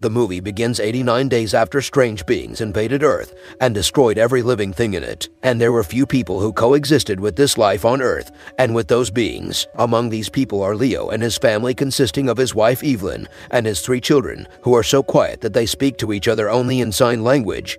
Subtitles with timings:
[0.00, 4.94] The movie begins 89 days after strange beings invaded Earth and destroyed every living thing
[4.94, 8.30] in it, and there were few people who coexisted with this life on Earth
[8.60, 9.66] and with those beings.
[9.74, 13.80] Among these people are Leo and his family consisting of his wife Evelyn and his
[13.80, 17.24] three children, who are so quiet that they speak to each other only in sign
[17.24, 17.76] language,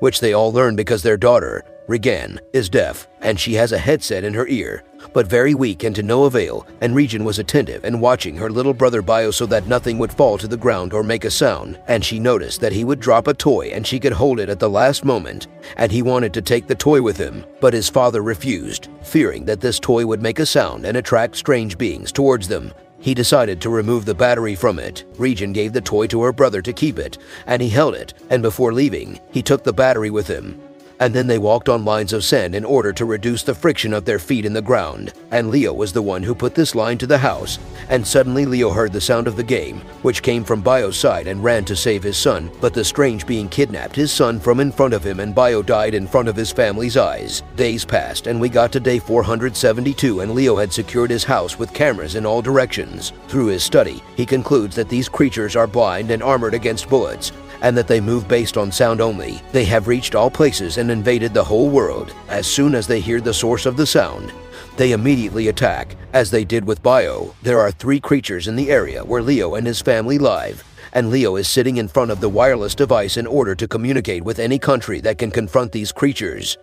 [0.00, 4.24] which they all learn because their daughter, Regan, is deaf, and she has a headset
[4.24, 8.00] in her ear, but very weak and to no avail, and Regan was attentive and
[8.00, 11.26] watching her little brother Bio so that nothing would fall to the ground or make
[11.26, 14.40] a sound, and she noticed that he would drop a toy and she could hold
[14.40, 15.46] it at the last moment,
[15.76, 19.60] and he wanted to take the toy with him, but his father refused, fearing that
[19.60, 23.68] this toy would make a sound and attract strange beings towards them, he decided to
[23.68, 25.04] remove the battery from it.
[25.18, 28.42] Regan gave the toy to her brother to keep it, and he held it, and
[28.42, 30.58] before leaving, he took the battery with him
[31.00, 34.04] and then they walked on lines of sand in order to reduce the friction of
[34.04, 35.12] their feet in the ground.
[35.30, 38.70] And Leo was the one who put this line to the house, and suddenly Leo
[38.70, 42.02] heard the sound of the game, which came from Bio's side and ran to save
[42.02, 45.34] his son, but the strange being kidnapped his son from in front of him and
[45.34, 47.42] Bio died in front of his family's eyes.
[47.56, 51.74] Days passed and we got to day 472 and Leo had secured his house with
[51.74, 53.12] cameras in all directions.
[53.28, 57.32] Through his study, he concludes that these creatures are blind and armored against bullets,
[57.64, 59.40] and that they move based on sound only.
[59.50, 62.14] They have reached all places and invaded the whole world.
[62.28, 64.32] As soon as they hear the source of the sound,
[64.76, 67.34] they immediately attack, as they did with Bio.
[67.42, 71.36] There are three creatures in the area where Leo and his family live, and Leo
[71.36, 75.00] is sitting in front of the wireless device in order to communicate with any country
[75.00, 76.58] that can confront these creatures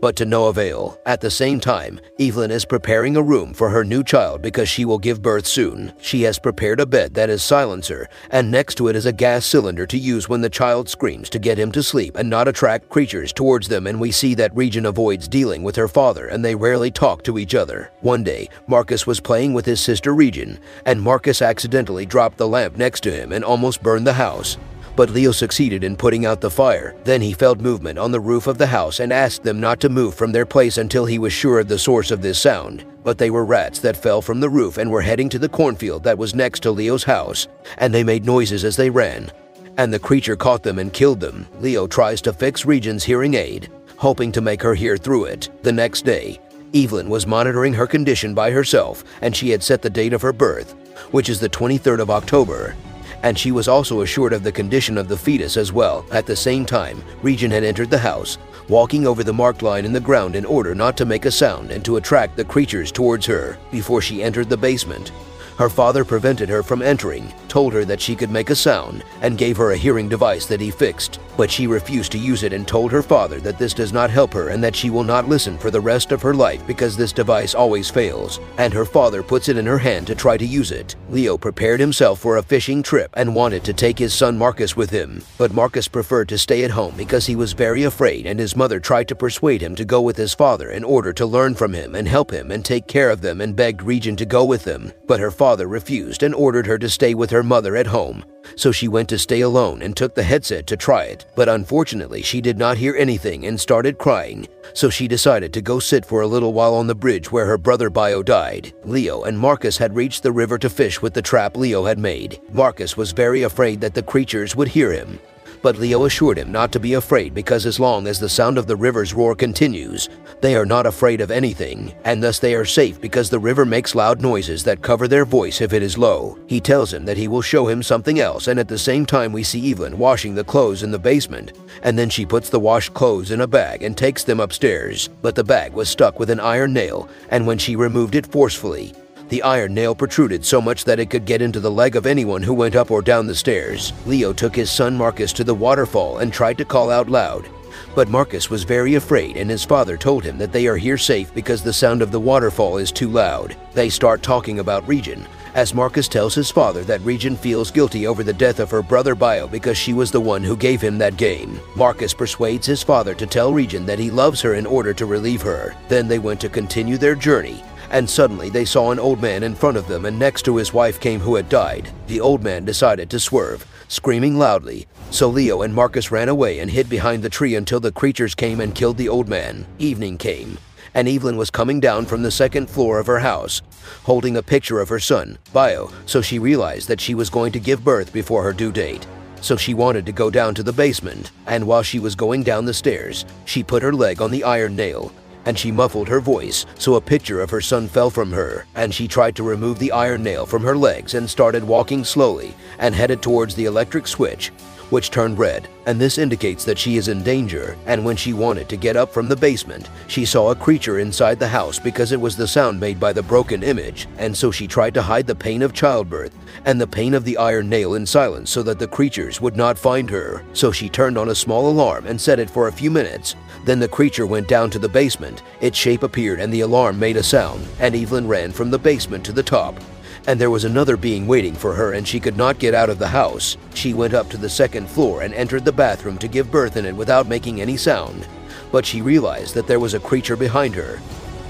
[0.00, 0.98] but to no avail.
[1.06, 4.84] At the same time, Evelyn is preparing a room for her new child because she
[4.84, 5.92] will give birth soon.
[6.00, 9.44] She has prepared a bed that is silencer, and next to it is a gas
[9.46, 12.88] cylinder to use when the child screams to get him to sleep and not attract
[12.88, 16.54] creatures towards them and we see that Regan avoids dealing with her father and they
[16.54, 17.90] rarely talk to each other.
[18.00, 22.76] One day, Marcus was playing with his sister Regan, and Marcus accidentally dropped the lamp
[22.76, 24.56] next to him and almost burned the house
[24.98, 26.96] but Leo succeeded in putting out the fire.
[27.04, 29.88] Then he felt movement on the roof of the house and asked them not to
[29.88, 32.84] move from their place until he was sure of the source of this sound.
[33.04, 36.02] But they were rats that fell from the roof and were heading to the cornfield
[36.02, 39.30] that was next to Leo's house, and they made noises as they ran.
[39.76, 41.46] And the creature caught them and killed them.
[41.60, 45.48] Leo tries to fix Regan's hearing aid, hoping to make her hear through it.
[45.62, 46.40] The next day,
[46.74, 50.32] Evelyn was monitoring her condition by herself, and she had set the date of her
[50.32, 50.72] birth,
[51.12, 52.74] which is the 23rd of October
[53.22, 56.04] and she was also assured of the condition of the fetus as well.
[56.10, 59.92] At the same time, Regan had entered the house, walking over the marked line in
[59.92, 63.26] the ground in order not to make a sound and to attract the creatures towards
[63.26, 65.12] her before she entered the basement.
[65.58, 69.36] Her father prevented her from entering, told her that she could make a sound, and
[69.36, 71.18] gave her a hearing device that he fixed.
[71.36, 74.32] But she refused to use it and told her father that this does not help
[74.34, 77.12] her and that she will not listen for the rest of her life because this
[77.12, 78.38] device always fails.
[78.56, 80.94] And her father puts it in her hand to try to use it.
[81.10, 84.90] Leo prepared himself for a fishing trip and wanted to take his son Marcus with
[84.90, 85.22] him.
[85.38, 88.80] But Marcus preferred to stay at home because he was very afraid and his mother
[88.80, 91.94] tried to persuade him to go with his father in order to learn from him
[91.94, 94.92] and help him and take care of them and begged Regan to go with them.
[95.06, 98.22] But her father father refused and ordered her to stay with her mother at home,
[98.54, 101.24] so she went to stay alone and took the headset to try it.
[101.34, 105.78] But unfortunately, she did not hear anything and started crying, so she decided to go
[105.78, 108.74] sit for a little while on the bridge where her brother Bio died.
[108.84, 112.38] Leo and Marcus had reached the river to fish with the trap Leo had made.
[112.52, 115.18] Marcus was very afraid that the creatures would hear him,
[115.62, 118.66] but Leo assured him not to be afraid because as long as the sound of
[118.66, 120.08] the river's roar continues,
[120.40, 123.94] they are not afraid of anything, and thus they are safe because the river makes
[123.94, 126.38] loud noises that cover their voice if it is low.
[126.46, 129.32] He tells him that he will show him something else, and at the same time
[129.32, 131.52] we see Evelyn washing the clothes in the basement,
[131.82, 135.08] and then she puts the washed clothes in a bag and takes them upstairs.
[135.22, 138.94] But the bag was stuck with an iron nail, and when she removed it forcefully,
[139.28, 142.42] the iron nail protruded so much that it could get into the leg of anyone
[142.42, 143.92] who went up or down the stairs.
[144.06, 147.48] Leo took his son Marcus to the waterfall and tried to call out loud.
[147.94, 151.34] But Marcus was very afraid and his father told him that they are here safe
[151.34, 153.56] because the sound of the waterfall is too loud.
[153.74, 158.22] They start talking about Regan, as Marcus tells his father that Regan feels guilty over
[158.22, 161.16] the death of her brother Bio because she was the one who gave him that
[161.16, 161.60] game.
[161.74, 165.42] Marcus persuades his father to tell Regan that he loves her in order to relieve
[165.42, 165.74] her.
[165.88, 169.54] Then they went to continue their journey, and suddenly they saw an old man in
[169.54, 171.88] front of them and next to his wife came who had died.
[172.06, 176.70] The old man decided to swerve, screaming loudly, so Leo and Marcus ran away and
[176.70, 179.66] hid behind the tree until the creatures came and killed the old man.
[179.78, 180.58] Evening came,
[180.94, 183.62] and Evelyn was coming down from the second floor of her house,
[184.04, 187.60] holding a picture of her son, Bio, so she realized that she was going to
[187.60, 189.06] give birth before her due date.
[189.40, 192.64] So she wanted to go down to the basement, and while she was going down
[192.64, 195.12] the stairs, she put her leg on the iron nail
[195.48, 198.94] and she muffled her voice so a picture of her son fell from her, and
[198.94, 202.94] she tried to remove the iron nail from her legs and started walking slowly and
[202.94, 204.52] headed towards the electric switch,
[204.90, 207.76] which turned red, and this indicates that she is in danger.
[207.86, 211.38] And when she wanted to get up from the basement, she saw a creature inside
[211.38, 214.66] the house because it was the sound made by the broken image, and so she
[214.66, 218.04] tried to hide the pain of childbirth and the pain of the iron nail in
[218.04, 220.44] silence so that the creatures would not find her.
[220.52, 223.36] So she turned on a small alarm and set it for a few minutes.
[223.64, 227.16] Then the creature went down to the basement, its shape appeared and the alarm made
[227.16, 229.78] a sound, and Evelyn ran from the basement to the top
[230.28, 232.98] and there was another being waiting for her and she could not get out of
[232.98, 233.56] the house.
[233.72, 236.84] She went up to the second floor and entered the bathroom to give birth in
[236.84, 238.28] it without making any sound.
[238.70, 241.00] But she realized that there was a creature behind her.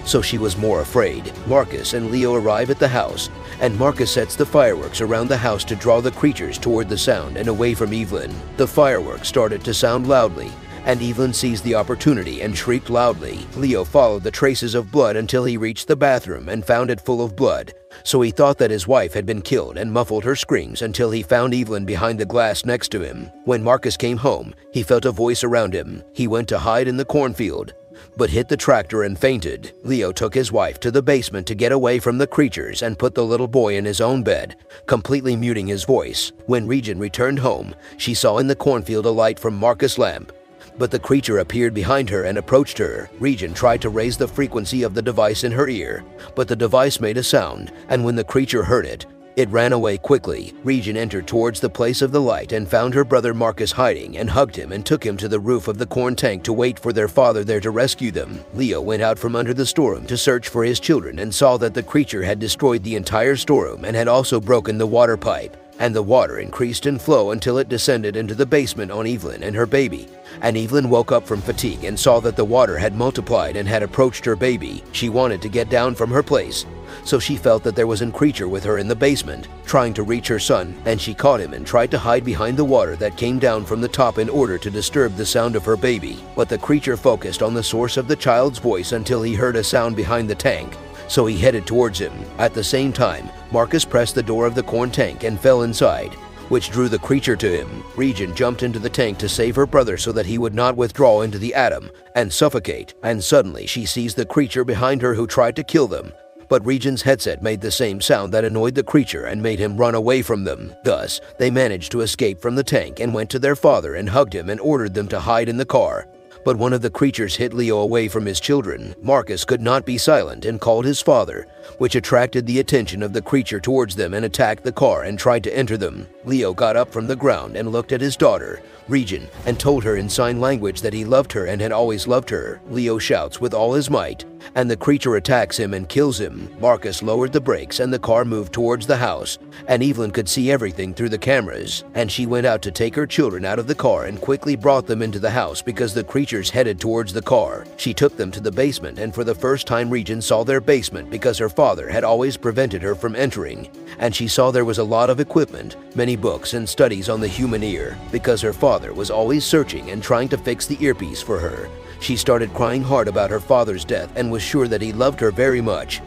[0.04, 1.32] So she was more afraid.
[1.48, 3.30] Marcus and Leo arrive at the house,
[3.60, 7.36] and Marcus sets the fireworks around the house to draw the creatures toward the sound
[7.36, 8.32] and away from Evelyn.
[8.58, 10.52] The fireworks started to sound loudly,
[10.84, 13.46] and Evelyn seized the opportunity and shrieked loudly.
[13.56, 17.24] Leo followed the traces of blood until he reached the bathroom and found it full
[17.24, 17.72] of blood,
[18.04, 21.22] so he thought that his wife had been killed and muffled her screams until he
[21.22, 23.30] found Evelyn behind the glass next to him.
[23.44, 26.02] When Marcus came home, he felt a voice around him.
[26.12, 27.74] He went to hide in the cornfield,
[28.16, 29.72] but hit the tractor and fainted.
[29.82, 33.14] Leo took his wife to the basement to get away from the creatures and put
[33.14, 36.32] the little boy in his own bed, completely muting his voice.
[36.46, 40.32] When Regan returned home, she saw in the cornfield a light from Marcus' lamp
[40.78, 43.10] but the creature appeared behind her and approached her.
[43.18, 46.04] Regan tried to raise the frequency of the device in her ear,
[46.34, 49.06] but the device made a sound, and when the creature heard it,
[49.38, 50.52] it ran away quickly.
[50.64, 54.28] Regan entered towards the place of the light and found her brother Marcus hiding and
[54.28, 56.92] hugged him and took him to the roof of the corn tank to wait for
[56.92, 58.44] their father there to rescue them.
[58.54, 61.72] Leo went out from under the storeroom to search for his children and saw that
[61.72, 65.94] the creature had destroyed the entire storeroom and had also broken the water pipe and
[65.94, 69.66] the water increased in flow until it descended into the basement on Evelyn and her
[69.66, 70.08] baby.
[70.40, 73.82] And Evelyn woke up from fatigue and saw that the water had multiplied and had
[73.82, 74.82] approached her baby.
[74.92, 76.66] She wanted to get down from her place,
[77.04, 80.02] so she felt that there was a creature with her in the basement, trying to
[80.02, 83.16] reach her son, and she caught him and tried to hide behind the water that
[83.16, 86.18] came down from the top in order to disturb the sound of her baby.
[86.36, 89.64] But the creature focused on the source of the child's voice until he heard a
[89.64, 90.76] sound behind the tank,
[91.08, 92.12] so he headed towards him.
[92.38, 96.12] At the same time, Marcus pressed the door of the corn tank and fell inside,
[96.48, 97.82] which drew the creature to him.
[97.96, 101.22] Regan jumped into the tank to save her brother so that he would not withdraw
[101.22, 105.56] into the atom and suffocate, and suddenly she sees the creature behind her who tried
[105.56, 106.12] to kill them.
[106.48, 109.94] But Regan's headset made the same sound that annoyed the creature and made him run
[109.94, 110.72] away from them.
[110.82, 114.34] Thus, they managed to escape from the tank and went to their father and hugged
[114.34, 116.06] him and ordered them to hide in the car
[116.44, 118.94] but one of the creatures hit Leo away from his children.
[119.02, 121.46] Marcus could not be silent and called his father,
[121.78, 125.44] which attracted the attention of the creature towards them and attacked the car and tried
[125.44, 126.06] to enter them.
[126.24, 129.96] Leo got up from the ground and looked at his daughter, Regan, and told her
[129.96, 132.60] in sign language that he loved her and had always loved her.
[132.68, 134.24] Leo shouts with all his might,
[134.54, 136.48] and the creature attacks him and kills him.
[136.60, 140.50] Marcus lowered the brakes and the car moved towards the house, and Evelyn could see
[140.50, 143.74] everything through the cameras, and she went out to take her children out of the
[143.74, 147.66] car and quickly brought them into the house because the creatures headed towards the car.
[147.76, 151.10] She took them to the basement, and for the first time Regan saw their basement
[151.10, 153.68] because her father had always prevented her from entering,
[153.98, 157.28] and she saw there was a lot of equipment, many books and studies on the
[157.28, 161.38] human ear, because her father was always searching and trying to fix the earpiece for
[161.38, 161.68] her.
[162.00, 165.30] She started crying hard about her father's death and was sure that he loved her
[165.30, 166.00] very much.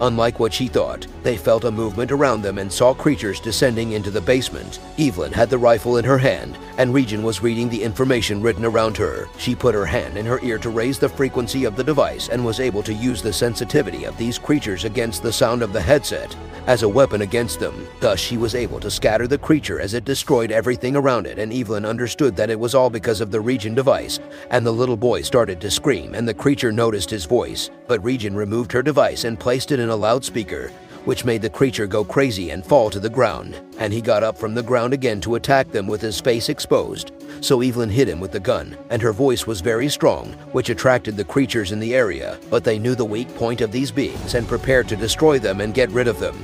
[0.00, 4.10] Unlike what she thought, they felt a movement around them and saw creatures descending into
[4.10, 4.80] the basement.
[4.98, 8.96] Evelyn had the rifle in her hand, and Regan was reading the information written around
[8.96, 9.28] her.
[9.36, 12.44] She put her hand in her ear to raise the frequency of the device and
[12.44, 16.34] was able to use the sensitivity of these creatures against the sound of the headset
[16.66, 17.86] as a weapon against them.
[18.00, 21.52] Thus, she was able to scatter the creature as it destroyed everything around it, and
[21.52, 24.20] Evelyn understood that it was all because of the Regan device,
[24.50, 27.70] and the little boy started to scream, and the creature noticed his voice.
[27.86, 30.70] But Regan removed her device and placed it a loudspeaker,
[31.04, 34.36] which made the creature go crazy and fall to the ground, and he got up
[34.36, 37.12] from the ground again to attack them with his face exposed.
[37.40, 41.16] So Evelyn hit him with the gun, and her voice was very strong, which attracted
[41.16, 44.46] the creatures in the area, but they knew the weak point of these beings and
[44.46, 46.36] prepared to destroy them and get rid of them.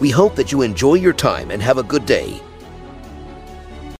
[0.00, 2.40] We hope that you enjoy your time and have a good day.